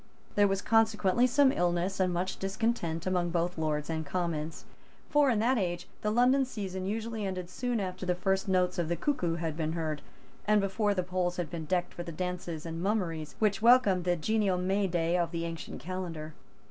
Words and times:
There 0.33 0.47
was 0.47 0.63
consequently 0.63 1.27
some 1.27 1.51
illness 1.51 1.99
and 1.99 2.11
much 2.11 2.37
discontent 2.39 3.05
among 3.05 3.29
both 3.29 3.55
Lords 3.59 3.87
and 3.87 4.03
Commons. 4.03 4.65
For, 5.11 5.29
in 5.29 5.37
that 5.37 5.59
age, 5.59 5.87
the 6.01 6.09
London 6.09 6.43
season 6.43 6.87
usually 6.87 7.23
ended 7.23 7.51
soon 7.51 7.79
after 7.79 8.03
the 8.03 8.15
first 8.15 8.47
notes 8.47 8.79
of 8.79 8.89
the 8.89 8.95
cuckoo 8.95 9.35
had 9.35 9.55
been 9.55 9.73
heard, 9.73 10.01
and 10.47 10.59
before 10.59 10.95
the 10.95 11.03
poles 11.03 11.37
had 11.37 11.51
been 11.51 11.65
decked 11.65 11.93
for 11.93 12.01
the 12.01 12.11
dances 12.11 12.65
and 12.65 12.81
mummeries 12.81 13.35
which 13.37 13.61
welcomed 13.61 14.05
the 14.05 14.15
genial 14.15 14.57
May 14.57 14.87
day 14.87 15.19
of 15.19 15.29
the 15.29 15.45
ancient 15.45 15.79
calendar. 15.79 16.33